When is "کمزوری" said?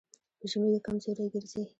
0.85-1.27